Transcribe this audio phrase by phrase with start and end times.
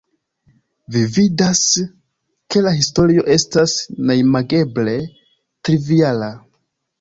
[0.93, 1.59] Vi vidas,
[2.55, 3.75] ke la historio estas
[4.09, 4.97] neimageble
[5.69, 6.33] triviala.